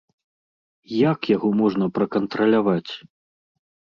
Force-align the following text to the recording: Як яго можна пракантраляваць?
Як 1.11 1.19
яго 1.35 1.49
можна 1.59 1.85
пракантраляваць? 1.97 2.91